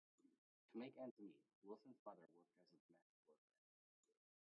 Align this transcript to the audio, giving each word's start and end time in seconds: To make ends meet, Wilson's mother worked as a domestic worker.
To 0.73 0.79
make 0.79 0.95
ends 0.99 1.13
meet, 1.19 1.35
Wilson's 1.63 2.01
mother 2.03 2.25
worked 2.33 2.55
as 2.65 2.73
a 2.73 2.79
domestic 2.87 3.05
worker. 3.27 3.45